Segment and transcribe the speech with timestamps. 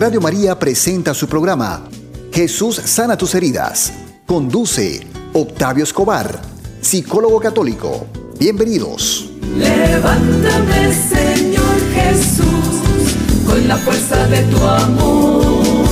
[0.00, 1.82] Radio María presenta su programa
[2.30, 3.92] Jesús sana tus heridas.
[4.26, 6.40] Conduce Octavio Escobar,
[6.80, 8.06] psicólogo católico.
[8.38, 9.28] Bienvenidos.
[9.56, 15.86] Levántame, Señor Jesús, con la fuerza de tu amor.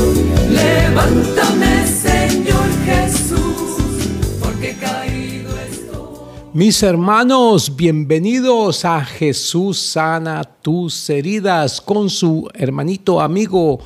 [0.50, 1.85] Levántame,
[6.56, 13.78] Mis hermanos, bienvenidos a Jesús sana tus heridas con su hermanito amigo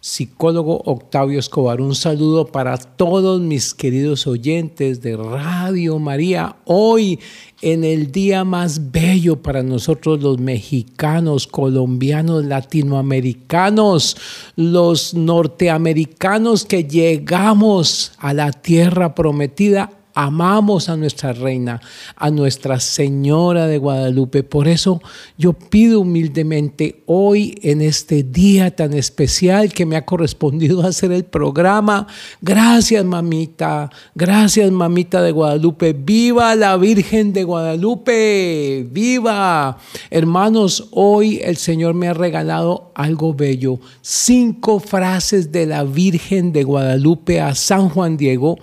[0.00, 1.80] psicólogo Octavio Escobar.
[1.80, 6.56] Un saludo para todos mis queridos oyentes de Radio María.
[6.66, 7.18] Hoy,
[7.62, 14.18] en el día más bello para nosotros los mexicanos, colombianos, latinoamericanos,
[14.54, 21.80] los norteamericanos que llegamos a la tierra prometida amamos a nuestra reina,
[22.16, 24.42] a nuestra Señora de Guadalupe.
[24.42, 25.00] Por eso
[25.38, 31.24] yo pido humildemente hoy, en este día tan especial que me ha correspondido hacer el
[31.24, 32.08] programa,
[32.42, 39.78] gracias mamita, gracias mamita de Guadalupe, viva la Virgen de Guadalupe, viva.
[40.10, 46.64] Hermanos, hoy el Señor me ha regalado algo bello, cinco frases de la Virgen de
[46.64, 48.56] Guadalupe a San Juan Diego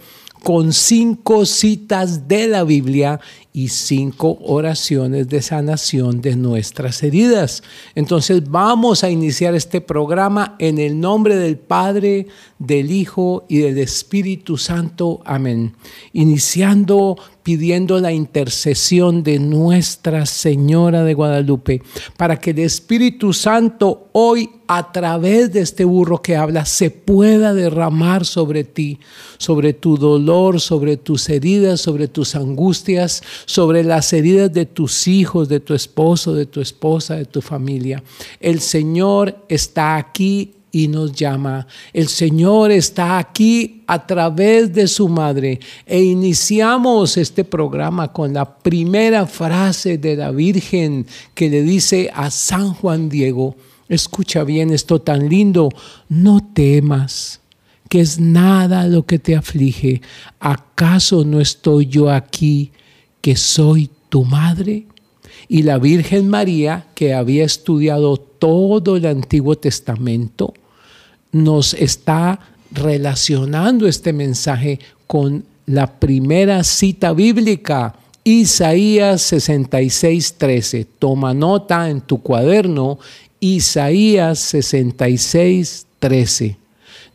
[0.45, 3.19] con cinco citas de la Biblia
[3.55, 7.63] y cinco oraciones de sanación de nuestras heridas.
[7.95, 12.27] Entonces vamos a iniciar este programa en el nombre del Padre,
[12.59, 15.21] del Hijo y del Espíritu Santo.
[15.23, 15.73] Amén.
[16.11, 21.83] Iniciando pidiendo la intercesión de Nuestra Señora de Guadalupe,
[22.17, 27.53] para que el Espíritu Santo hoy a través de este burro que habla se pueda
[27.53, 28.99] derramar sobre ti,
[29.37, 35.47] sobre tu dolor, sobre tus heridas, sobre tus angustias, sobre las heridas de tus hijos,
[35.49, 38.03] de tu esposo, de tu esposa, de tu familia.
[38.39, 41.67] El Señor está aquí y nos llama.
[41.93, 45.59] El Señor está aquí a través de su madre.
[45.85, 52.29] E iniciamos este programa con la primera frase de la Virgen que le dice a
[52.29, 53.55] San Juan Diego,
[53.87, 55.69] escucha bien esto tan lindo,
[56.09, 57.41] no temas
[57.87, 60.01] que es nada lo que te aflige.
[60.39, 62.71] ¿Acaso no estoy yo aquí
[63.25, 64.85] que soy tu madre?
[65.47, 70.53] Y la Virgen María, que había estudiado todo el Antiguo Testamento,
[71.31, 72.39] nos está
[72.71, 74.77] relacionando este mensaje
[75.07, 80.85] con la primera cita bíblica, Isaías 66, 13.
[80.99, 82.99] Toma nota en tu cuaderno,
[83.39, 86.57] Isaías 66, 13.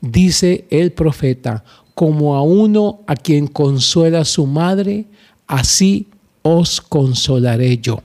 [0.00, 1.62] Dice el profeta,
[1.94, 5.04] como a uno a quien consuela su madre,
[5.50, 6.06] así
[6.43, 8.03] os consolaré yo.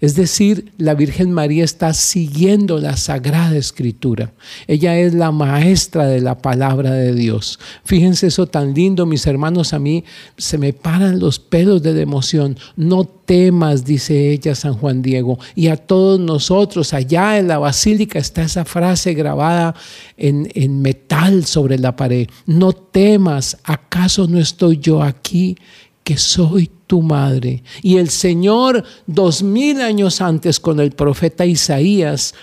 [0.00, 4.32] Es decir, la Virgen María está siguiendo la Sagrada Escritura.
[4.66, 7.58] Ella es la maestra de la palabra de Dios.
[7.84, 10.02] Fíjense eso tan lindo, mis hermanos, a mí
[10.38, 12.56] se me paran los pelos de la emoción.
[12.76, 15.38] No temas, dice ella San Juan Diego.
[15.54, 19.74] Y a todos nosotros, allá en la basílica está esa frase grabada
[20.16, 22.26] en, en metal sobre la pared.
[22.46, 25.56] No temas, ¿acaso no estoy yo aquí?
[26.04, 27.64] que soy tu madre.
[27.82, 32.34] Y el Señor, dos mil años antes, con el profeta Isaías,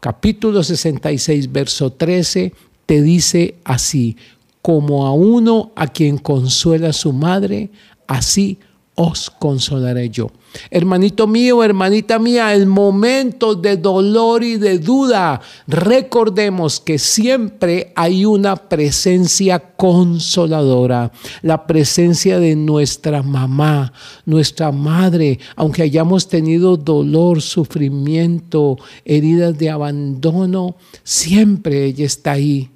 [0.00, 2.52] capítulo 66, verso 13,
[2.86, 4.16] te dice así,
[4.62, 7.70] como a uno a quien consuela su madre,
[8.06, 8.58] así
[8.94, 10.30] os consolaré yo.
[10.70, 18.24] Hermanito mío, hermanita mía, en momentos de dolor y de duda, recordemos que siempre hay
[18.24, 23.92] una presencia consoladora, la presencia de nuestra mamá,
[24.26, 32.70] nuestra madre, aunque hayamos tenido dolor, sufrimiento, heridas de abandono, siempre ella está ahí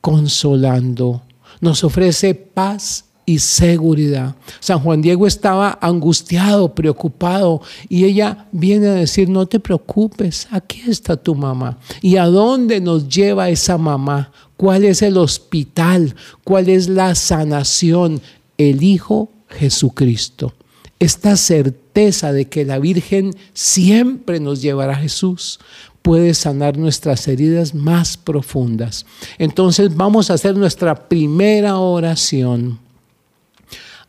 [0.00, 1.22] consolando,
[1.60, 4.34] nos ofrece paz y seguridad.
[4.58, 10.82] San Juan Diego estaba angustiado, preocupado, y ella viene a decir, no te preocupes, aquí
[10.88, 11.78] está tu mamá.
[12.02, 14.32] ¿Y a dónde nos lleva esa mamá?
[14.56, 16.16] ¿Cuál es el hospital?
[16.44, 18.20] ¿Cuál es la sanación?
[18.58, 20.52] El Hijo Jesucristo.
[20.98, 25.58] Esta certeza de que la Virgen siempre nos llevará a Jesús,
[26.02, 29.06] puede sanar nuestras heridas más profundas.
[29.38, 32.78] Entonces vamos a hacer nuestra primera oración.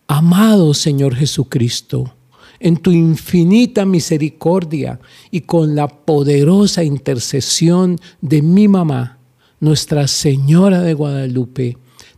[0.08, 2.14] Amado Señor Jesucristo,
[2.60, 5.00] en tu infinita misericordia
[5.32, 9.18] y con la poderosa intercesión de mi mamá,
[9.60, 11.78] Nuestra Señora de Guadalupe,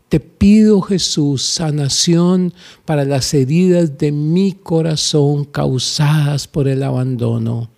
[0.10, 2.54] te pido, Jesús, sanación
[2.86, 7.70] para las heridas de mi corazón causadas por el abandono.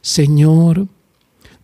[0.00, 0.86] Señor,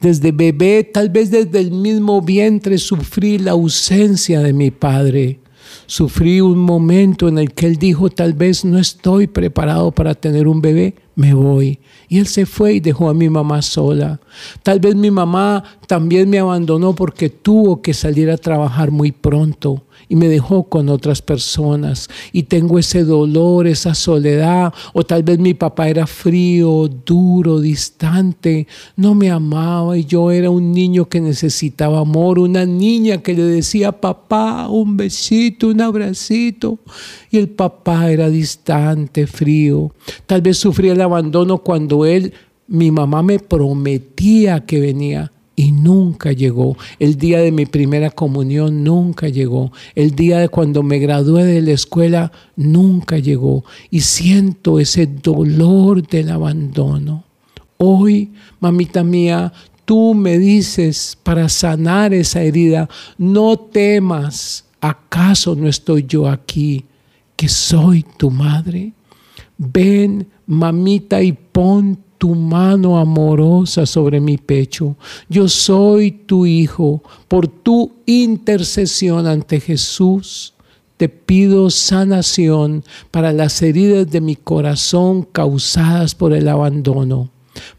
[0.00, 5.38] desde bebé, tal vez desde el mismo vientre, sufrí la ausencia de mi Padre.
[5.86, 10.46] Sufrí un momento en el que él dijo, tal vez no estoy preparado para tener
[10.48, 11.78] un bebé, me voy.
[12.08, 14.20] Y él se fue y dejó a mi mamá sola.
[14.62, 19.84] Tal vez mi mamá también me abandonó porque tuvo que salir a trabajar muy pronto
[20.08, 22.08] y me dejó con otras personas.
[22.32, 24.74] Y tengo ese dolor, esa soledad.
[24.92, 28.66] O tal vez mi papá era frío, duro, distante.
[28.96, 33.42] No me amaba y yo era un niño que necesitaba amor, una niña que le
[33.44, 36.78] decía, papá, un besito, un abracito.
[37.30, 39.94] Y el papá era distante, frío.
[40.26, 42.32] Tal vez sufría la abandono cuando él,
[42.68, 46.76] mi mamá me prometía que venía y nunca llegó.
[46.98, 49.72] El día de mi primera comunión nunca llegó.
[49.94, 53.64] El día de cuando me gradué de la escuela nunca llegó.
[53.90, 57.24] Y siento ese dolor del abandono.
[57.76, 59.52] Hoy, mamita mía,
[59.84, 62.88] tú me dices para sanar esa herida,
[63.18, 66.84] no temas, ¿acaso no estoy yo aquí,
[67.36, 68.92] que soy tu madre?
[69.58, 74.96] Ven, mamita, y pon tu mano amorosa sobre mi pecho.
[75.28, 77.02] Yo soy tu hijo.
[77.26, 80.52] Por tu intercesión ante Jesús,
[80.98, 87.30] te pido sanación para las heridas de mi corazón causadas por el abandono.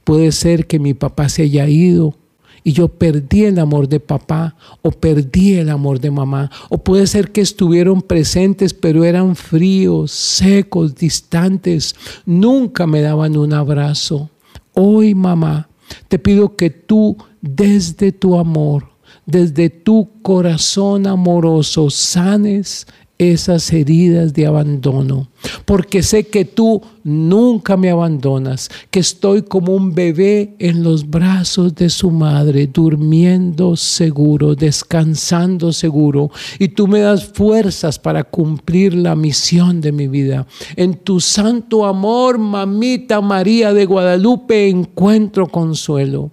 [0.03, 2.15] Puede ser que mi papá se haya ido,
[2.63, 6.49] y yo perdí el amor de papá o perdí el amor de mamá.
[6.69, 11.95] O puede ser que estuvieron presentes pero eran fríos, secos, distantes.
[12.25, 14.29] Nunca me daban un abrazo.
[14.73, 15.69] Hoy mamá,
[16.07, 18.89] te pido que tú desde tu amor,
[19.25, 22.87] desde tu corazón amoroso, sanes
[23.19, 25.27] esas heridas de abandono,
[25.65, 31.75] porque sé que tú nunca me abandonas, que estoy como un bebé en los brazos
[31.75, 39.15] de su madre, durmiendo seguro, descansando seguro, y tú me das fuerzas para cumplir la
[39.15, 40.47] misión de mi vida.
[40.75, 46.31] En tu santo amor, mamita María de Guadalupe, encuentro consuelo,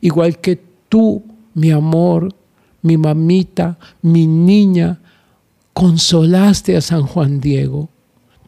[0.00, 1.24] igual que tú,
[1.54, 2.32] mi amor,
[2.82, 5.00] mi mamita, mi niña,
[5.76, 7.90] consolaste a San Juan Diego.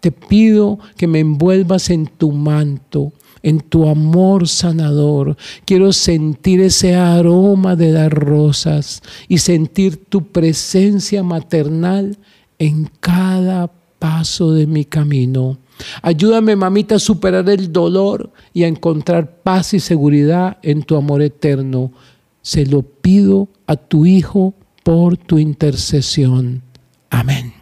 [0.01, 5.37] Te pido que me envuelvas en tu manto, en tu amor sanador.
[5.67, 12.17] Quiero sentir ese aroma de las rosas y sentir tu presencia maternal
[12.59, 15.59] en cada paso de mi camino.
[16.01, 21.21] Ayúdame, mamita, a superar el dolor y a encontrar paz y seguridad en tu amor
[21.21, 21.93] eterno.
[22.41, 26.63] Se lo pido a tu Hijo por tu intercesión.
[27.11, 27.53] Amén.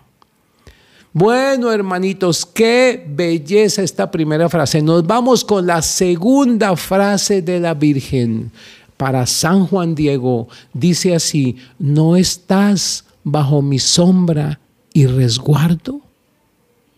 [1.13, 4.83] Bueno, hermanitos, qué belleza esta primera frase.
[4.83, 8.51] Nos vamos con la segunda frase de la Virgen.
[8.99, 14.59] Para San Juan Diego dice así, ¿no estás bajo mi sombra
[14.93, 16.01] y resguardo?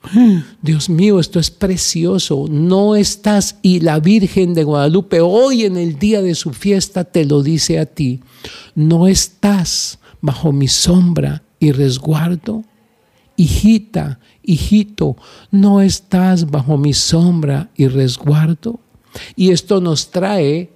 [0.63, 2.47] Dios mío, esto es precioso.
[2.51, 7.25] No estás y la Virgen de Guadalupe hoy en el día de su fiesta te
[7.25, 8.21] lo dice a ti.
[8.77, 12.65] No estás bajo mi sombra y resguardo.
[13.37, 15.17] Hijita, hijito,
[15.51, 18.81] no estás bajo mi sombra y resguardo.
[19.37, 20.71] Y esto nos trae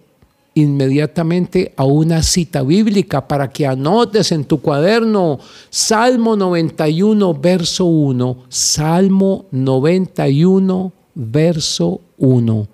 [0.54, 5.38] inmediatamente a una cita bíblica para que anotes en tu cuaderno
[5.70, 8.36] Salmo 91, verso 1.
[8.48, 12.68] Salmo 91, verso 1.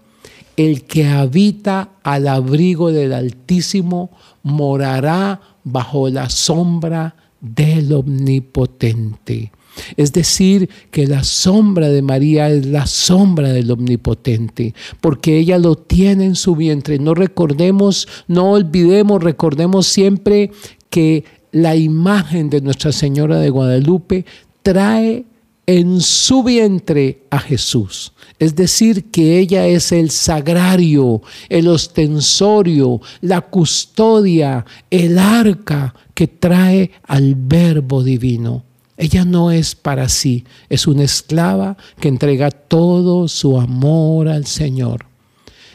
[0.56, 4.10] El que habita al abrigo del Altísimo
[4.42, 9.52] morará bajo la sombra del omnipotente.
[9.96, 15.76] Es decir, que la sombra de María es la sombra del Omnipotente, porque ella lo
[15.76, 16.98] tiene en su vientre.
[16.98, 20.50] No recordemos, no olvidemos, recordemos siempre
[20.90, 24.24] que la imagen de Nuestra Señora de Guadalupe
[24.64, 25.24] trae
[25.64, 28.12] en su vientre a Jesús.
[28.40, 36.90] Es decir, que ella es el sagrario, el ostensorio, la custodia, el arca, que trae
[37.04, 38.64] al verbo divino.
[38.96, 45.06] Ella no es para sí, es una esclava que entrega todo su amor al Señor.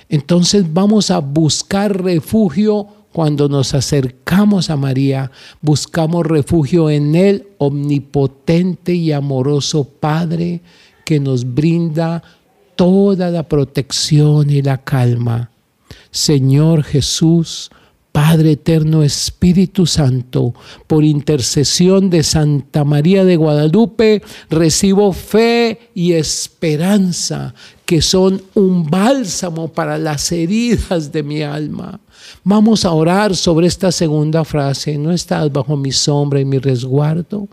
[0.09, 5.31] Entonces vamos a buscar refugio cuando nos acercamos a María,
[5.61, 10.59] buscamos refugio en el omnipotente y amoroso Padre
[11.05, 12.21] que nos brinda
[12.75, 15.51] toda la protección y la calma.
[16.11, 17.71] Señor Jesús,
[18.13, 20.53] Padre Eterno Espíritu Santo,
[20.85, 27.55] por intercesión de Santa María de Guadalupe, recibo fe y esperanza
[27.87, 31.99] que son un bálsamo para las heridas de mi alma.
[32.43, 34.95] Vamos a orar sobre esta segunda frase.
[34.99, 37.47] No estás bajo mi sombra y mi resguardo.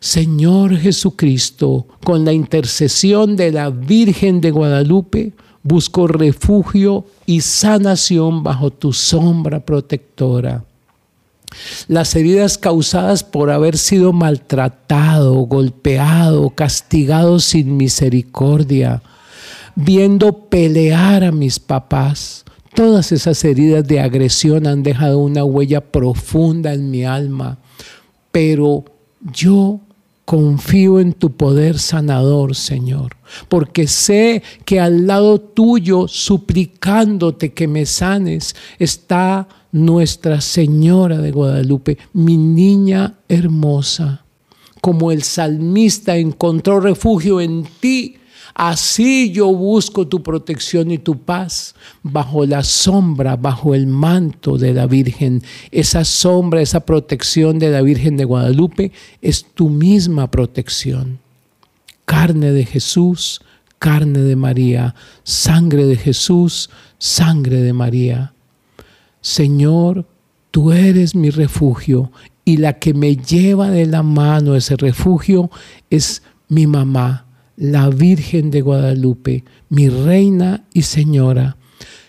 [0.00, 5.32] Señor Jesucristo, con la intercesión de la Virgen de Guadalupe,
[5.66, 10.62] Busco refugio y sanación bajo tu sombra protectora.
[11.88, 19.02] Las heridas causadas por haber sido maltratado, golpeado, castigado sin misericordia,
[19.74, 26.72] viendo pelear a mis papás, todas esas heridas de agresión han dejado una huella profunda
[26.74, 27.58] en mi alma,
[28.30, 28.84] pero
[29.32, 29.80] yo
[30.26, 33.12] Confío en tu poder sanador, Señor,
[33.48, 41.96] porque sé que al lado tuyo, suplicándote que me sanes, está Nuestra Señora de Guadalupe,
[42.12, 44.24] mi niña hermosa.
[44.80, 48.16] Como el salmista encontró refugio en ti,
[48.58, 54.72] Así yo busco tu protección y tu paz bajo la sombra, bajo el manto de
[54.72, 55.42] la Virgen.
[55.70, 61.18] Esa sombra, esa protección de la Virgen de Guadalupe es tu misma protección.
[62.06, 63.42] Carne de Jesús,
[63.78, 68.32] carne de María, sangre de Jesús, sangre de María.
[69.20, 70.06] Señor,
[70.50, 72.10] tú eres mi refugio
[72.46, 75.50] y la que me lleva de la mano ese refugio
[75.90, 77.25] es mi mamá,
[77.56, 81.56] la Virgen de Guadalupe, mi reina y señora.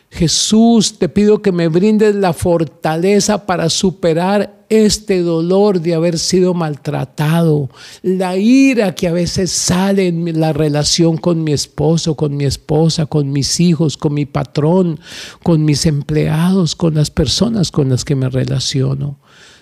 [0.10, 6.54] Jesús, te pido que me brindes la fortaleza para superar este dolor de haber sido
[6.54, 7.70] maltratado,
[8.04, 13.06] la ira que a veces sale en la relación con mi esposo, con mi esposa,
[13.06, 15.00] con mis hijos, con mi patrón,
[15.44, 19.18] con mis empleados, con las personas con las que me relaciono.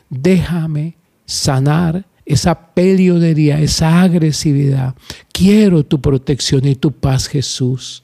[0.10, 4.96] Déjame sanar esa peleonería, esa agresividad.
[5.32, 8.04] Quiero tu protección y tu paz, Jesús.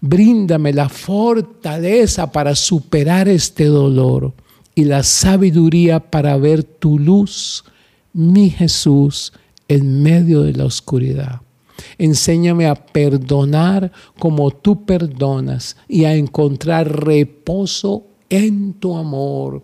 [0.00, 4.34] Bríndame la fortaleza para superar este dolor
[4.74, 7.64] y la sabiduría para ver tu luz,
[8.12, 9.32] mi Jesús,
[9.68, 11.40] en medio de la oscuridad.
[11.98, 19.62] Enséñame a perdonar como tú perdonas y a encontrar reposo en tu amor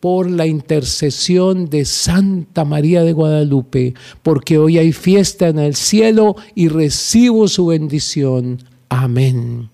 [0.00, 6.36] por la intercesión de Santa María de Guadalupe, porque hoy hay fiesta en el cielo
[6.54, 8.62] y recibo su bendición.
[8.88, 9.70] Amén.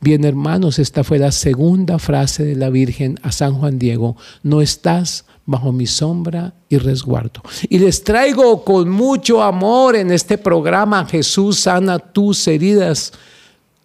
[0.00, 4.16] Bien hermanos, esta fue la segunda frase de la Virgen a San Juan Diego.
[4.42, 7.42] No estás bajo mi sombra y resguardo.
[7.68, 13.12] Y les traigo con mucho amor en este programa Jesús sana tus heridas.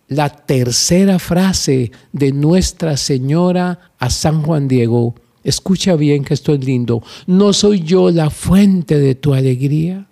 [0.08, 6.64] La tercera frase de Nuestra Señora a San Juan Diego Escucha bien que esto es
[6.64, 7.04] lindo.
[7.28, 10.08] ¿No soy yo la fuente de tu alegría?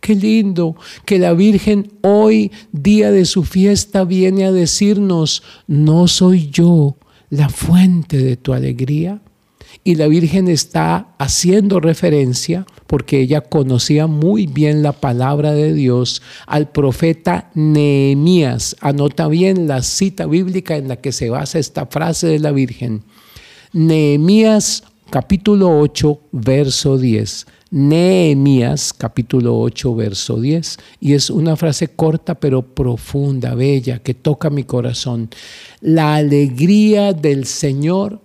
[0.00, 0.74] Qué lindo
[1.04, 6.96] que la Virgen hoy, día de su fiesta, viene a decirnos, no soy yo
[7.30, 9.20] la fuente de tu alegría.
[9.84, 16.20] Y la Virgen está haciendo referencia, porque ella conocía muy bien la palabra de Dios,
[16.46, 18.76] al profeta Nehemías.
[18.80, 23.02] Anota bien la cita bíblica en la que se basa esta frase de la Virgen.
[23.72, 27.46] Nehemías capítulo 8, verso 10.
[27.70, 30.76] Nehemías capítulo 8, verso 10.
[31.00, 35.30] Y es una frase corta pero profunda, bella, que toca mi corazón.
[35.80, 38.20] La alegría del Señor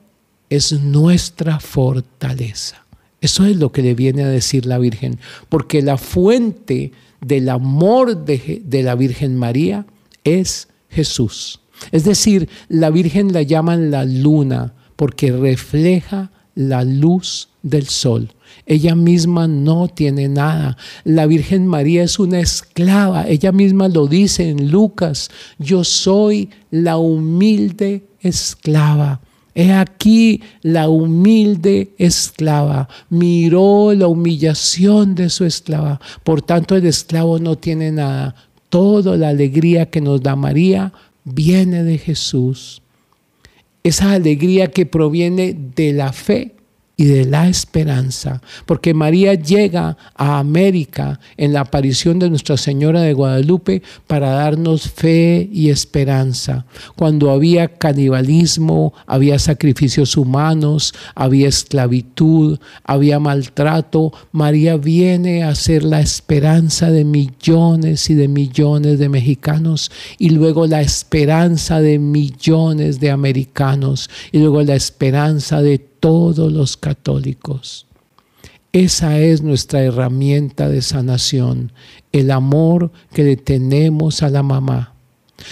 [0.50, 2.86] es nuestra fortaleza.
[3.22, 8.25] Eso es lo que le viene a decir la Virgen, porque la fuente del amor
[8.25, 9.86] de, de la Virgen María
[10.25, 11.62] es Jesús.
[11.94, 18.30] Es decir, la Virgen la llaman la luna, porque refleja la luz del sol.
[18.66, 20.75] Ella misma no tiene nada.
[21.06, 23.27] La Virgen María es una esclava.
[23.30, 25.30] Ella misma lo dice en Lucas.
[25.60, 29.22] Yo soy la humilde esclava.
[29.54, 32.89] He aquí la humilde esclava.
[33.10, 36.00] Miró la humillación de su esclava.
[36.24, 38.36] Por tanto, el esclavo no tiene nada.
[38.70, 40.92] Toda la alegría que nos da María
[41.24, 42.82] viene de Jesús
[43.84, 46.57] esa alegría que proviene de la fe
[47.00, 53.01] y de la esperanza, porque María llega a América en la aparición de Nuestra Señora
[53.04, 56.66] de Guadalupe para darnos fe y esperanza.
[56.96, 66.00] Cuando había canibalismo, había sacrificios humanos, había esclavitud, había maltrato, María viene a ser la
[66.01, 73.12] esperanza de millones y de millones de mexicanos y luego la esperanza de millones de
[73.12, 77.86] americanos y luego la esperanza de todos los católicos.
[78.74, 81.72] Esa es nuestra herramienta de sanación,
[82.12, 84.94] el amor que le tenemos a la mamá.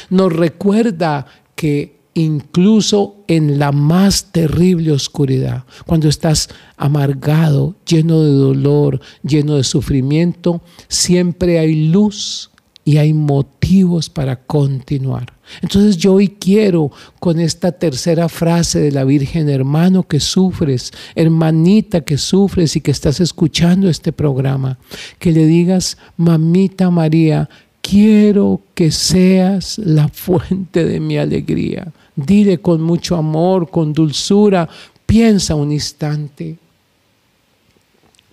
[0.10, 1.26] Nos recuerda
[1.56, 9.64] que incluso en la más terrible oscuridad, cuando estás amargado, lleno de dolor, lleno de
[9.64, 12.52] sufrimiento, siempre hay luz
[12.88, 15.34] y hay motivos para continuar.
[15.62, 22.02] Entonces yo hoy quiero con esta tercera frase de la Virgen, hermano que sufres, hermanita
[22.02, 24.78] que sufres y que estás escuchando este programa,
[25.18, 27.50] que le digas, mamita María,
[27.82, 31.92] quiero que seas la fuente de mi alegría.
[32.16, 34.70] Dile con mucho amor, con dulzura,
[35.08, 36.58] piensa un instante.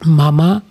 [0.05, 0.63] Mamá,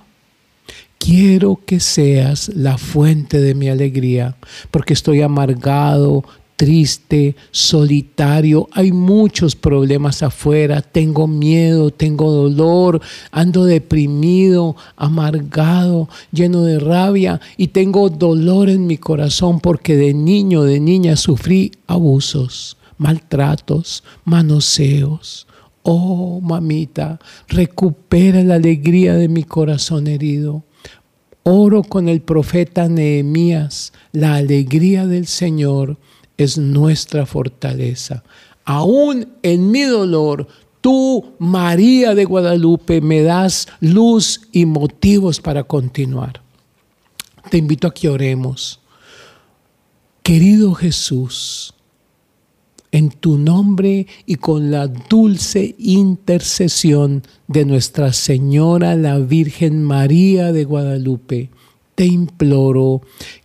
[1.04, 4.38] quiero que seas la fuente de mi alegría,
[4.70, 6.24] porque estoy amargado,
[6.58, 16.78] triste, solitario, hay muchos problemas afuera, tengo miedo, tengo dolor, ando deprimido, amargado, lleno de
[16.78, 24.04] rabia y tengo dolor en mi corazón porque de niño, de niña sufrí abusos, maltratos,
[24.24, 25.48] manoseos.
[25.84, 30.64] Oh, mamita, recupera la alegría de mi corazón herido
[31.44, 35.98] Oro con el profeta Nehemías, la alegría del Señor
[36.38, 38.24] es nuestra fortaleza.
[38.64, 40.48] Aún en mi dolor,
[40.82, 46.44] tú, María de Guadalupe, me das luz y motivos para continuar.
[47.50, 48.80] Te invito a que oremos.
[50.22, 51.74] Querido Jesús,
[52.92, 60.66] en tu nombre y con la dulce intercesión de Nuestra Señora la Virgen María de
[60.66, 61.50] Guadalupe,
[61.96, 63.02] te imploro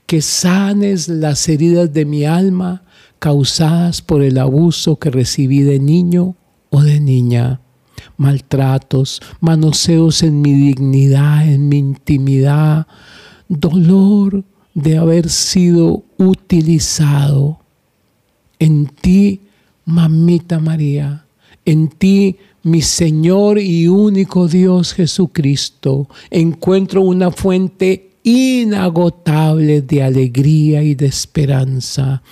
[0.06, 2.82] que sanes las heridas de mi alma
[3.18, 6.36] causadas por el abuso que recibí de niño
[6.70, 7.60] o de niña
[8.18, 12.86] maltratos, manoseos en mi dignidad, en mi intimidad,
[13.48, 14.42] dolor
[14.74, 17.60] de haber sido utilizado,
[18.58, 19.40] en ti,
[19.86, 21.26] mamita María,
[21.64, 30.94] en ti, mi Señor y único Dios Jesucristo, encuentro una fuente inagotable de alegría y
[30.94, 32.22] de esperanza.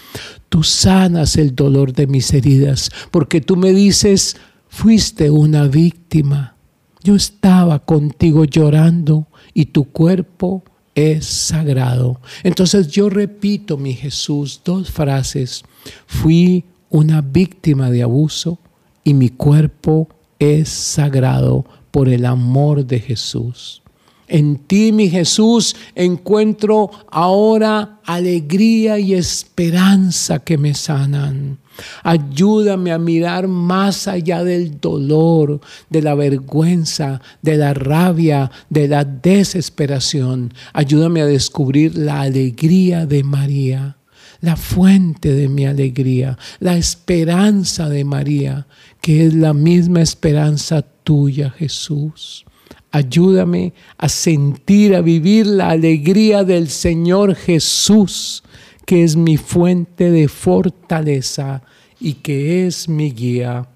[0.48, 4.37] Tú sanas el dolor de mis heridas, porque tú me dices,
[4.68, 6.56] fuiste una víctima.
[7.02, 12.20] Yo estaba contigo llorando y tu cuerpo es sagrado.
[12.42, 15.62] Entonces yo repito, mi Jesús, dos frases
[16.06, 18.58] Fui una víctima de abuso
[19.02, 23.82] y mi cuerpo es sagrado por el amor de Jesús.
[24.26, 31.58] En ti, mi Jesús, encuentro ahora alegría y esperanza que me sanan.
[32.02, 39.04] Ayúdame a mirar más allá del dolor, de la vergüenza, de la rabia, de la
[39.04, 40.54] desesperación.
[40.72, 43.98] Ayúdame a descubrir la alegría de María
[44.44, 48.66] la fuente de mi alegría, la esperanza de María,
[49.00, 52.44] que es la misma esperanza tuya, Jesús.
[52.90, 58.44] Ayúdame a sentir, a vivir la alegría del Señor Jesús,
[58.87, 61.62] que es mi fuente de fortaleza
[61.98, 63.66] y que es mi guía.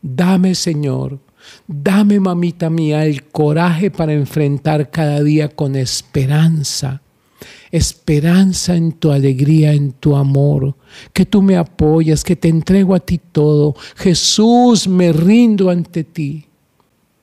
[0.00, 1.18] Dame, Señor,
[1.68, 7.02] dame, mamita mía, el coraje para enfrentar cada día con esperanza
[7.76, 10.76] esperanza en tu alegría, en tu amor,
[11.12, 13.74] que tú me apoyas, que te entrego a ti todo.
[13.96, 16.44] Jesús, me rindo ante ti.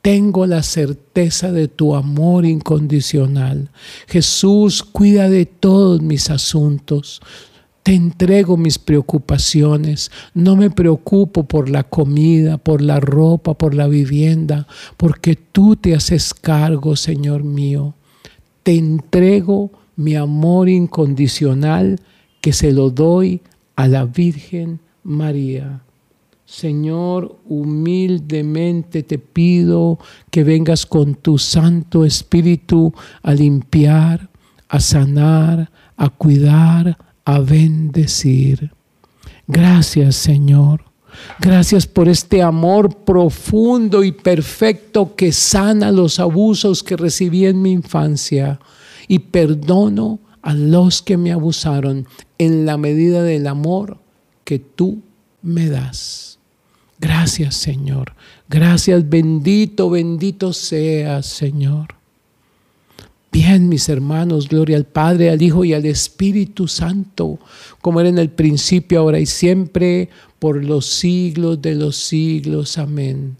[0.01, 3.69] Tengo la certeza de tu amor incondicional.
[4.07, 7.21] Jesús, cuida de todos mis asuntos.
[7.81, 10.11] Te entrego mis preocupaciones.
[10.33, 15.95] No me preocupo por la comida, por la ropa, por la vivienda, porque tú te
[15.95, 17.93] haces cargo, Señor mío.
[18.63, 22.01] Te entrego mi amor incondicional
[22.41, 23.41] que se lo doy
[23.75, 25.81] a la Virgen María.
[26.45, 29.99] Señor, humildemente te pido
[30.31, 34.29] que vengas con tu Santo Espíritu a limpiar,
[34.67, 38.71] a sanar, a cuidar, a bendecir.
[39.47, 40.83] Gracias, Señor.
[41.39, 47.71] Gracias por este amor profundo y perfecto que sana los abusos que recibí en mi
[47.71, 48.59] infancia
[49.11, 53.97] y perdono a los que me abusaron en la medida del amor
[54.45, 55.01] que tú
[55.41, 56.39] me das.
[56.97, 58.13] Gracias Señor,
[58.47, 61.87] gracias bendito, bendito seas Señor.
[63.33, 67.37] Bien, mis hermanos, gloria al Padre, al Hijo y al Espíritu Santo,
[67.81, 70.07] como era en el principio, ahora y siempre,
[70.39, 72.77] por los siglos de los siglos.
[72.77, 73.35] Amén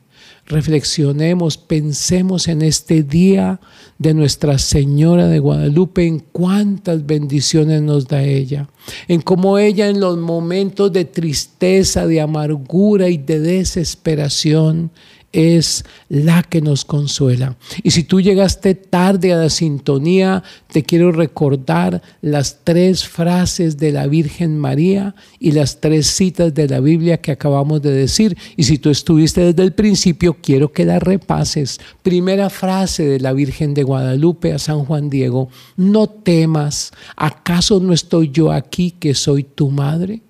[0.46, 3.60] reflexionemos, pensemos en este día
[4.00, 8.68] de Nuestra Señora de Guadalupe, en cuántas bendiciones nos da ella,
[9.08, 14.92] en cómo ella en los momentos de tristeza, de amargura y de desesperación,
[15.34, 17.56] es la que nos consuela.
[17.84, 23.92] Y si tú llegaste tarde a la sintonía, te quiero recordar las tres frases de
[23.92, 28.38] la Virgen María y las tres citas de la Biblia que acabamos de decir.
[28.58, 31.80] Y si tú estuviste desde el principio, quiero que la repases.
[32.04, 37.94] Primera frase de la Virgen de Guadalupe a San Juan Diego, no temas, ¿acaso no
[37.94, 40.22] estoy yo aquí que soy tu madre?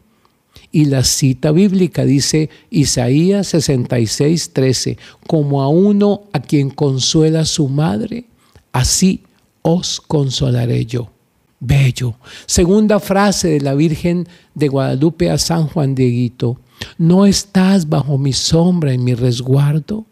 [0.72, 7.68] Y la cita bíblica dice Isaías 66, 13, como a uno a quien consuela su
[7.68, 8.26] madre,
[8.72, 9.24] así
[9.62, 11.10] os consolaré yo.
[11.60, 12.16] Bello.
[12.48, 16.60] Segunda frase de la Virgen de Guadalupe a San Juan Dieguito.
[16.98, 20.06] No estás bajo mi sombra y mi resguardo.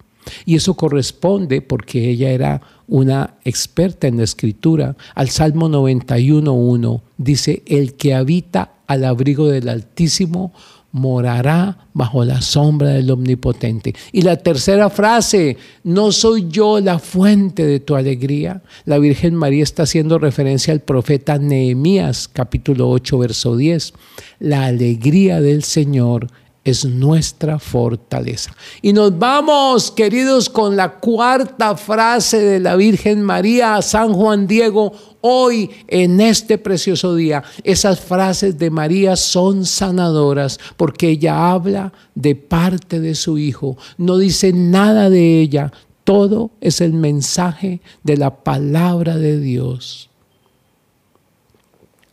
[0.45, 7.01] Y eso corresponde, porque ella era una experta en la escritura, al Salmo 91.1.
[7.17, 10.51] Dice, el que habita al abrigo del Altísimo,
[10.91, 13.93] morará bajo la sombra del Omnipotente.
[14.11, 18.63] Y la tercera frase, no soy yo la fuente de tu alegría.
[18.85, 23.93] La Virgen María está haciendo referencia al profeta Nehemías, capítulo 8, verso 10.
[24.39, 26.25] La alegría del Señor
[26.63, 28.53] es nuestra fortaleza.
[28.81, 34.47] Y nos vamos, queridos, con la cuarta frase de la Virgen María a San Juan
[34.47, 34.91] Diego
[35.21, 37.43] hoy en este precioso día.
[37.63, 44.17] Esas frases de María son sanadoras porque ella habla de parte de su Hijo, no
[44.17, 45.71] dice nada de ella,
[46.03, 50.09] todo es el mensaje de la palabra de Dios.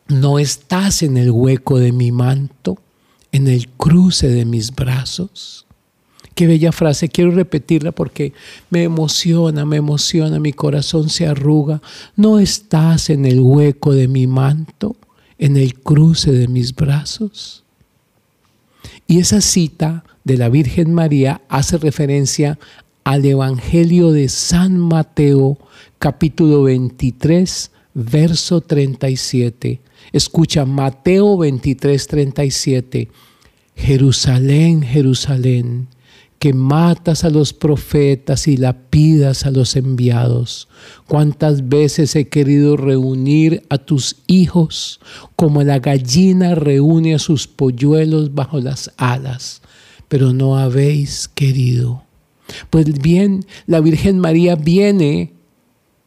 [0.08, 2.78] No estás en el hueco de mi manto
[3.32, 5.66] en el cruce de mis brazos.
[6.34, 8.34] Qué bella frase, quiero repetirla porque
[8.68, 11.80] me emociona, me emociona, mi corazón se arruga.
[12.14, 14.96] No estás en el hueco de mi manto,
[15.38, 17.64] en el cruce de mis brazos.
[19.06, 22.58] Y esa cita de la Virgen María hace referencia
[23.04, 25.56] al Evangelio de San Mateo,
[26.00, 29.80] capítulo 23, verso 37.
[30.12, 33.08] Escucha Mateo 23, 37.
[33.74, 35.88] Jerusalén, Jerusalén,
[36.38, 40.68] que matas a los profetas y lapidas a los enviados.
[41.06, 45.00] Cuántas veces he querido reunir a tus hijos
[45.34, 49.60] como la gallina reúne a sus polluelos bajo las alas,
[50.08, 52.02] pero no habéis querido.
[52.70, 55.32] Pues bien, la Virgen María viene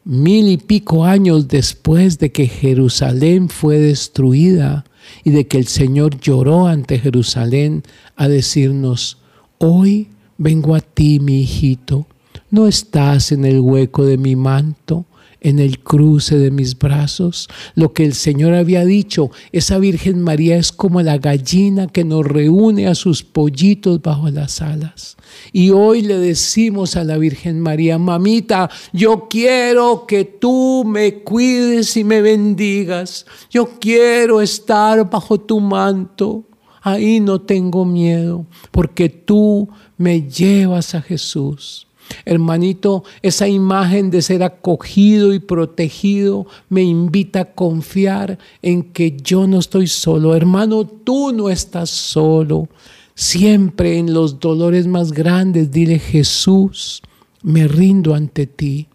[0.06, 4.86] mil y pico años después de que Jerusalén fue destruida
[5.24, 7.84] y de que el Señor lloró ante Jerusalén
[8.16, 9.18] a decirnos,
[9.58, 12.08] hoy vengo a ti, mi hijito,
[12.52, 15.06] no estás en el hueco de mi manto,
[15.42, 17.48] en el cruce de mis brazos.
[17.76, 22.26] Lo que el Señor había dicho, esa Virgen María es como la gallina que nos
[22.26, 25.18] reúne a sus pollitos bajo las alas.
[25.52, 31.96] Y hoy le decimos a la Virgen María, mamita, yo quiero que tú me cuides
[31.98, 33.26] y me bendigas.
[33.50, 36.44] Yo quiero estar bajo tu manto.
[36.82, 41.86] Ahí no tengo miedo, porque tú me llevas a Jesús.
[42.26, 49.48] Hermanito, esa imagen de ser acogido y protegido me invita a confiar en que yo
[49.48, 50.36] no estoy solo.
[50.36, 52.68] Hermano, tú no estás solo.
[53.16, 57.02] Siempre en los dolores más grandes, dile Jesús,
[57.42, 58.88] me rindo ante ti,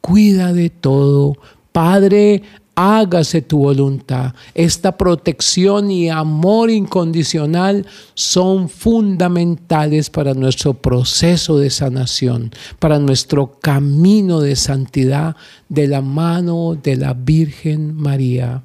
[0.00, 1.36] cuida de todo.
[1.72, 2.42] Padre,
[2.80, 4.32] hágase tu voluntad.
[4.54, 14.40] Esta protección y amor incondicional son fundamentales para nuestro proceso de sanación, para nuestro camino
[14.40, 15.36] de santidad
[15.68, 18.62] de la mano de la Virgen María.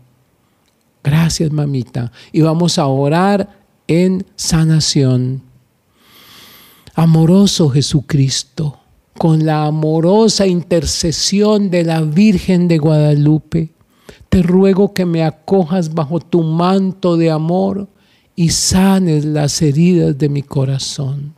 [1.04, 2.12] Gracias, mamita.
[2.32, 5.44] Y vamos a orar en sanación.
[6.96, 8.80] Amoroso Jesucristo,
[9.18, 13.75] con la amorosa intercesión de la Virgen de Guadalupe,
[14.36, 17.88] te ruego que me acojas bajo tu manto de amor
[18.36, 21.34] y sanes las heridas de mi corazón.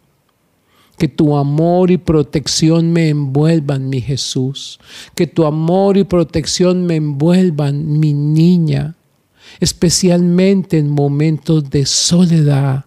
[0.98, 4.80] Que tu amor y protección me envuelvan, mi Jesús.
[5.14, 8.96] Que tu amor y protección me envuelvan, mi niña.
[9.60, 12.86] Especialmente en momentos de soledad,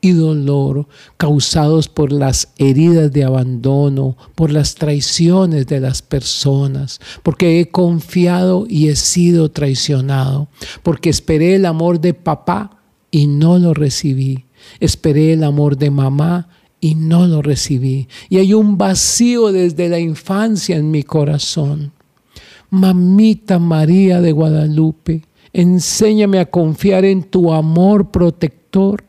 [0.00, 7.60] y dolor causados por las heridas de abandono, por las traiciones de las personas, porque
[7.60, 10.48] he confiado y he sido traicionado,
[10.82, 14.44] porque esperé el amor de papá y no lo recibí,
[14.80, 16.48] esperé el amor de mamá
[16.80, 18.08] y no lo recibí.
[18.28, 21.92] Y hay un vacío desde la infancia en mi corazón.
[22.68, 29.02] Mamita María de Guadalupe, enséñame a confiar en tu amor protector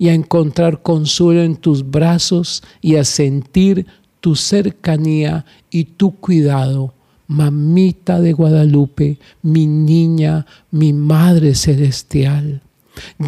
[0.00, 3.86] y a encontrar consuelo en tus brazos y a sentir
[4.20, 6.94] tu cercanía y tu cuidado.
[7.28, 12.62] Mamita de Guadalupe, mi niña, mi Madre Celestial.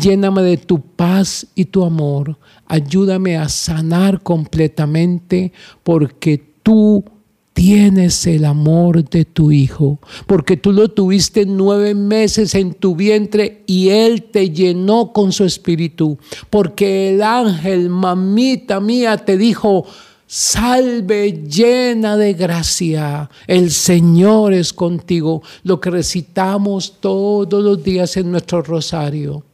[0.00, 2.38] Lléname de tu paz y tu amor.
[2.66, 5.52] Ayúdame a sanar completamente
[5.84, 7.04] porque tú
[7.52, 13.62] tienes el amor de tu hijo, porque tú lo tuviste nueve meses en tu vientre
[13.66, 16.18] y él te llenó con su espíritu,
[16.50, 19.86] porque el ángel, mamita mía, te dijo,
[20.34, 28.30] Salve llena de gracia, el Señor es contigo, lo que recitamos todos los días en
[28.30, 29.44] nuestro rosario.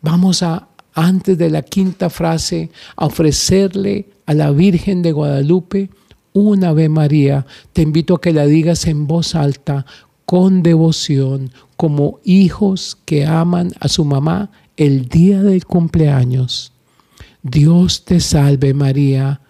[0.00, 5.90] Vamos a, antes de la quinta frase, a ofrecerle a la Virgen de Guadalupe
[6.40, 9.86] una Ave María, te invito a que la digas en voz alta,
[10.24, 16.72] con devoción, como hijos que aman a su mamá el día del cumpleaños.
[17.42, 19.40] Dios te salve María,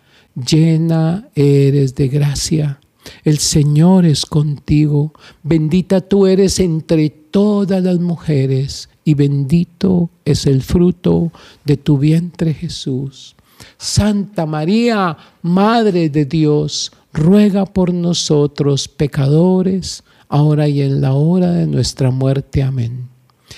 [0.48, 2.80] llena eres de gracia.
[3.22, 10.62] El Señor es contigo, bendita tú eres entre todas las mujeres y bendito es el
[10.62, 11.32] fruto
[11.66, 13.36] de tu vientre Jesús.
[13.76, 21.66] Santa María, Madre de Dios, ruega por nosotros pecadores, ahora y en la hora de
[21.66, 22.62] nuestra muerte.
[22.62, 23.08] Amén.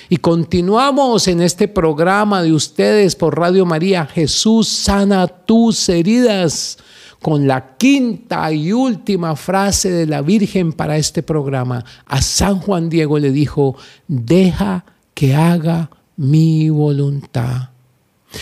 [0.08, 6.78] Y continuamos en este programa de ustedes por Radio María, Jesús sana tus heridas,
[7.22, 11.84] con la quinta y última frase de la Virgen para este programa.
[12.06, 13.76] A San Juan Diego le dijo,
[14.08, 17.68] deja que haga mi voluntad.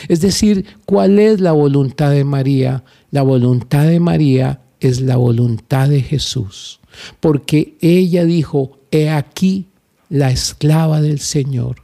[0.08, 2.84] Es decir, ¿cuál es la voluntad de María?
[3.10, 6.78] La voluntad de María es la voluntad de Jesús,
[7.20, 9.66] porque ella dijo, he aquí
[10.08, 11.82] la esclava del Señor.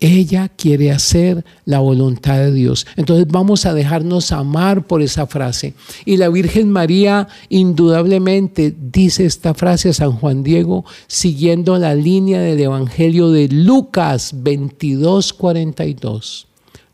[0.00, 2.86] Ella quiere hacer la voluntad de Dios.
[2.96, 5.72] Entonces vamos a dejarnos amar por esa frase.
[6.04, 12.40] Y la Virgen María indudablemente dice esta frase a San Juan Diego siguiendo la línea
[12.40, 15.32] del Evangelio de Lucas 22,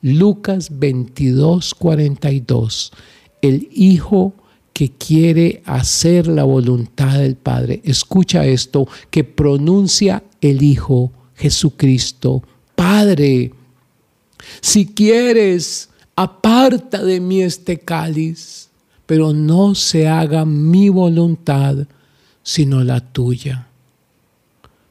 [0.02, 2.90] Lucas 22, 42.
[3.42, 4.32] El Hijo
[4.72, 7.82] que quiere hacer la voluntad del Padre.
[7.84, 12.42] Escucha esto que pronuncia el Hijo Jesucristo.
[12.76, 13.52] Padre,
[14.62, 18.70] si quieres, aparta de mí este cáliz,
[19.04, 21.76] pero no se haga mi voluntad,
[22.42, 23.66] sino la tuya.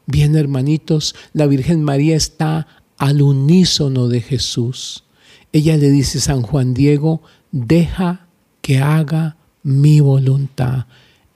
[0.05, 2.67] Bien, hermanitos, la Virgen María está
[2.99, 5.03] al unísono de Jesús.
[5.51, 8.27] Ella le dice, San Juan Diego, deja
[8.62, 10.85] que haga mi voluntad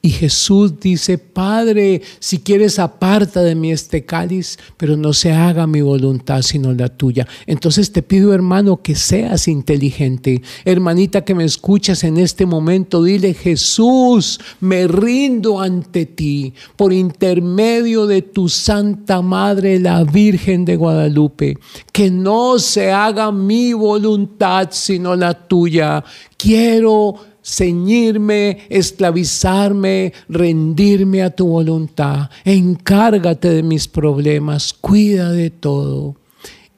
[0.06, 5.66] y Jesús dice, Padre, si quieres aparta de mí este cáliz, pero no se haga
[5.66, 7.26] mi voluntad sino la tuya.
[7.48, 10.42] Entonces te pido, hermano, que seas inteligente.
[10.66, 18.06] Hermanita que me escuchas en este momento, dile, Jesús, me rindo ante ti por intermedio
[18.06, 21.58] de tu Santa Madre, la Virgen de Guadalupe.
[21.94, 26.04] Que no se haga mi voluntad sino la tuya.
[26.38, 32.30] Quiero ceñirme, esclavizarme, rendirme a tu voluntad.
[32.46, 36.16] Encárgate de mis problemas, cuida de todo.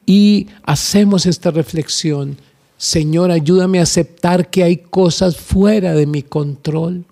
[0.07, 2.37] Y hacemos esta reflexión.
[2.77, 7.05] Señor, ayúdame a aceptar que hay cosas fuera de mi control.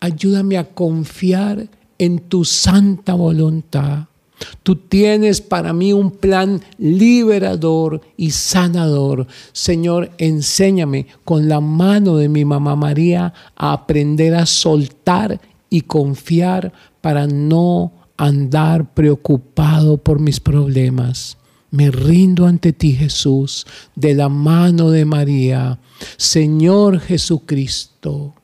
[0.00, 1.66] Ayúdame a confiar
[1.98, 4.04] en tu santa voluntad.
[4.62, 9.26] Tú tienes para mí un plan liberador y sanador.
[9.52, 16.72] Señor, enséñame con la mano de mi mamá María a aprender a soltar y confiar
[17.00, 21.36] para no andar preocupado por mis problemas.
[21.70, 23.66] Me rindo ante ti, Jesús,
[23.96, 25.78] de la mano de María.
[26.16, 28.34] Señor Jesucristo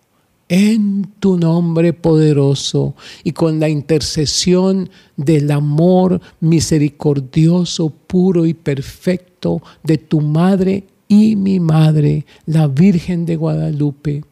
[0.51, 9.97] en tu nombre poderoso y con la intercesión del amor misericordioso, puro y perfecto de
[9.99, 14.25] tu Madre y mi Madre, la Virgen de Guadalupe.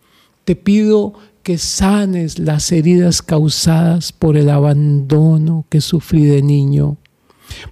[0.44, 1.12] Te pido
[1.44, 6.96] que sanes las heridas causadas por el abandono que sufrí de niño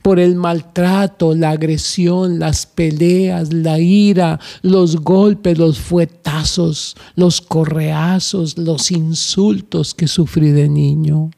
[0.02, 8.58] por el maltrato, la agresión, las peleas, la ira, los golpes, los fuetazos, los correazos,
[8.58, 11.30] los insultos que sufrí de niño,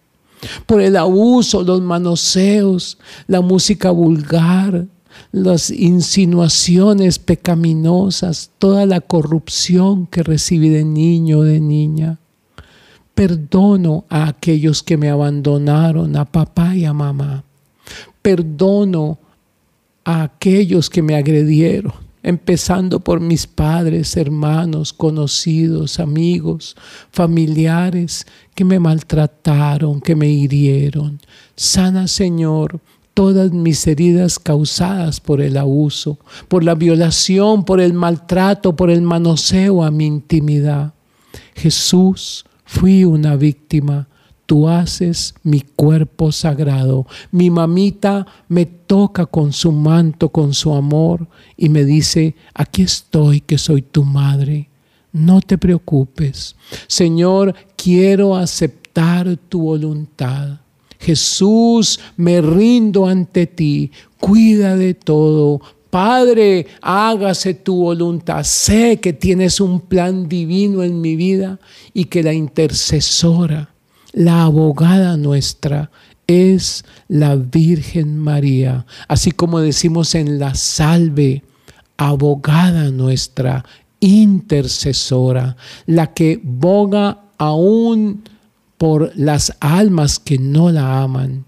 [0.67, 4.87] por el abuso, los manoseos, la música vulgar,
[5.33, 12.21] las insinuaciones pecaminosas, toda la corrupción que recibí de niño, de niña.
[13.17, 17.43] Perdono a aquellos que me abandonaron, a papá y a mamá
[18.23, 19.19] Perdono
[20.05, 26.77] a aquellos que me agredieron, empezando por mis padres, hermanos, conocidos, amigos,
[27.11, 31.21] familiares que me maltrataron, que me hirieron.
[31.57, 32.81] Sana, Señor,
[33.15, 39.03] todas mis heridas causadas por el abuso, por la violación, por el maltrato, por el
[39.03, 40.93] manoseo a mi intimidad.
[41.55, 44.09] Jesús, fui una víctima
[44.49, 47.07] tú haces mi cuerpo sagrado.
[47.31, 53.43] Mi mamita me toca con su manto, con su amor, y me dice, aquí estoy,
[53.43, 54.71] que soy tu madre.
[55.13, 56.57] No te preocupes.
[56.87, 60.61] Señor, quiero aceptar tu voluntad.
[60.99, 63.93] Jesús, me rindo ante ti.
[64.19, 65.61] Cuida de todo.
[65.91, 68.45] Padre, hágase tu voluntad.
[68.45, 71.61] Sé que tienes un plan divino en mi vida
[71.93, 73.75] y que la intercesora
[74.13, 75.91] la abogada nuestra
[76.27, 81.45] es la Virgen María, así como decimos en la salve,
[81.99, 83.65] abogada nuestra,
[84.01, 88.23] intercesora, la que boga aún
[88.79, 91.45] por las almas que no la aman,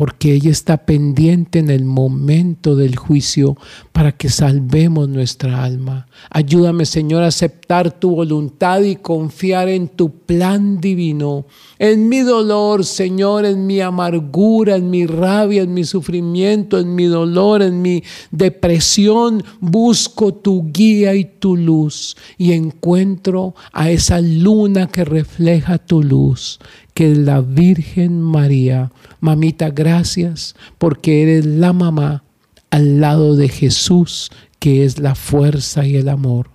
[0.00, 3.58] porque ella está pendiente en el momento del juicio
[3.92, 6.06] para que salvemos nuestra alma.
[6.30, 11.44] Ayúdame, Señor, a aceptar tu voluntad y confiar en tu plan divino.
[11.78, 17.04] En mi dolor, Señor, en mi amargura, en mi rabia, en mi sufrimiento, en mi
[17.04, 24.86] dolor, en mi depresión, busco tu guía y tu luz y encuentro a esa luna
[24.86, 26.58] que refleja tu luz
[27.00, 28.92] que la Virgen María.
[29.20, 32.24] Mamita, gracias porque eres la mamá
[32.68, 36.50] al lado de Jesús, que es la fuerza y el amor.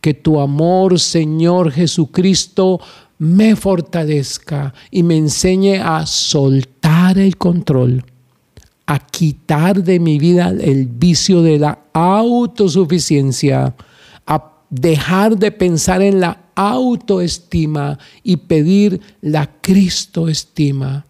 [0.00, 2.80] Que tu amor, Señor Jesucristo,
[3.18, 8.04] me fortalezca y me enseñe a soltar el control,
[8.86, 13.72] a quitar de mi vida el vicio de la autosuficiencia
[14.70, 21.06] dejar de pensar en la autoestima y pedir la Cristoestima.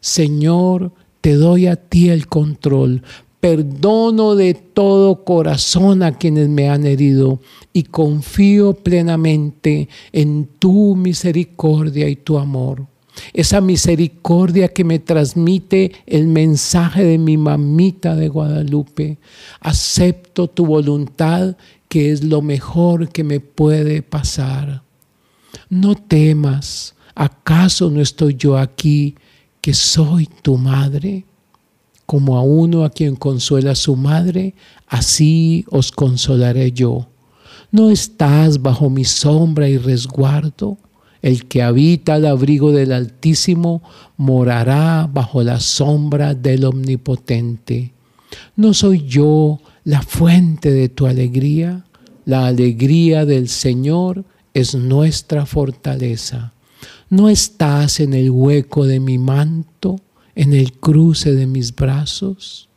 [0.00, 3.02] Señor, te doy a ti el control.
[3.40, 7.40] Perdono de todo corazón a quienes me han herido
[7.72, 12.86] y confío plenamente en tu misericordia y tu amor.
[13.32, 19.18] Esa misericordia que me transmite el mensaje de mi mamita de Guadalupe.
[19.60, 21.56] Acepto tu voluntad
[21.88, 24.82] que es lo mejor que me puede pasar.
[25.70, 29.16] No temas, ¿acaso no estoy yo aquí,
[29.60, 31.24] que soy tu madre?
[32.06, 34.54] Como a uno a quien consuela su madre,
[34.86, 37.08] así os consolaré yo.
[37.70, 40.78] No estás bajo mi sombra y resguardo.
[41.20, 43.82] El que habita al abrigo del Altísimo
[44.16, 47.92] morará bajo la sombra del Omnipotente.
[48.56, 51.86] No soy yo la fuente de tu alegría.
[52.26, 56.52] La alegría del Señor es nuestra fortaleza.
[57.08, 59.96] No estás en el hueco de mi manto,
[60.34, 62.68] en el cruce de mis brazos.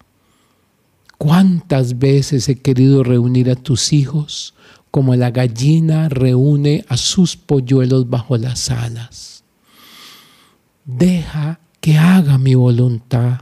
[1.17, 4.54] ¿Cuántas veces he querido reunir a tus hijos
[4.89, 9.43] como la gallina reúne a sus polluelos bajo las alas?
[10.86, 13.41] Deja que haga mi voluntad.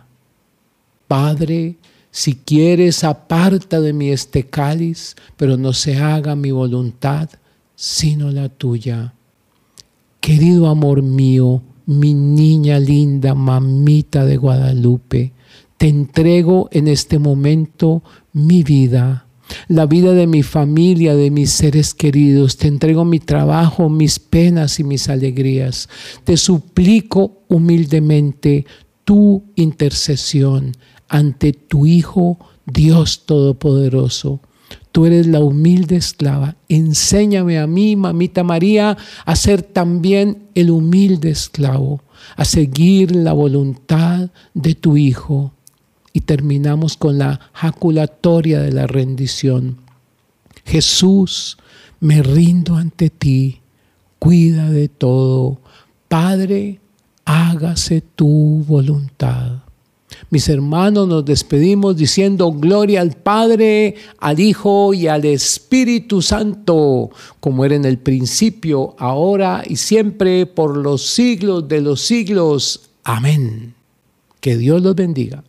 [1.07, 1.77] Padre,
[2.11, 7.29] si quieres, aparta de mí este cáliz, pero no se haga mi voluntad,
[7.75, 9.13] sino la tuya.
[10.19, 15.33] Querido amor mío, mi niña linda, mamita de Guadalupe,
[15.77, 19.27] te entrego en este momento mi vida,
[19.67, 24.79] la vida de mi familia, de mis seres queridos, te entrego mi trabajo, mis penas
[24.79, 25.89] y mis alegrías.
[26.23, 28.65] Te suplico humildemente
[29.05, 30.73] tu intercesión
[31.09, 34.39] ante tu Hijo Dios Todopoderoso.
[34.91, 36.55] Tú eres la humilde esclava.
[36.69, 42.01] Enséñame a mí, mamita María, a ser también el humilde esclavo,
[42.35, 45.51] a seguir la voluntad de tu Hijo.
[46.13, 49.77] Y terminamos con la jaculatoria de la rendición.
[50.65, 51.57] Jesús,
[51.99, 53.61] me rindo ante ti,
[54.17, 55.59] cuida de todo.
[56.07, 56.79] Padre,
[57.25, 59.59] hágase tu voluntad.
[60.29, 67.09] Mis hermanos, nos despedimos diciendo gloria al Padre, al Hijo y al Espíritu Santo,
[67.39, 72.89] como era en el principio, ahora y siempre, por los siglos de los siglos.
[73.03, 73.73] Amén.
[74.39, 75.43] Que Dios los bendiga.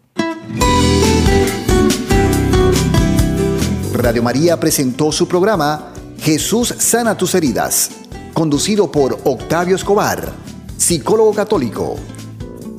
[3.92, 7.90] Radio María presentó su programa Jesús sana tus heridas,
[8.32, 10.32] conducido por Octavio Escobar,
[10.78, 11.96] psicólogo católico.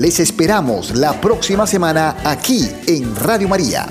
[0.01, 3.85] Les esperamos la próxima semana aquí en Radio María.